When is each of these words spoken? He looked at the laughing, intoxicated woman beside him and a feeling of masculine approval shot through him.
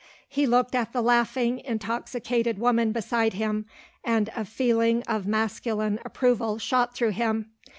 He 0.27 0.47
looked 0.47 0.73
at 0.73 0.93
the 0.93 1.01
laughing, 1.03 1.59
intoxicated 1.63 2.57
woman 2.57 2.91
beside 2.91 3.33
him 3.33 3.67
and 4.03 4.31
a 4.35 4.45
feeling 4.45 5.03
of 5.03 5.27
masculine 5.27 5.99
approval 6.03 6.57
shot 6.57 6.95
through 6.95 7.11
him. 7.11 7.51